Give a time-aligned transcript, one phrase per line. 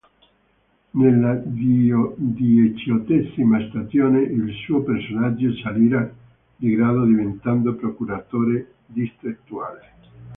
[0.93, 6.11] Nella diciottesima stagione il suo personaggio salirà
[6.55, 9.89] di grado, diventando Procuratore distrettuale.